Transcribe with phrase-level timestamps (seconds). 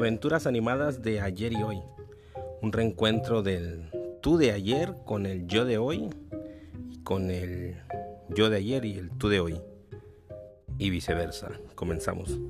[0.00, 1.82] Aventuras animadas de ayer y hoy.
[2.62, 3.90] Un reencuentro del
[4.22, 6.08] tú de ayer con el yo de hoy
[6.90, 7.76] y con el
[8.30, 9.60] yo de ayer y el tú de hoy.
[10.78, 11.50] Y viceversa.
[11.74, 12.40] Comenzamos.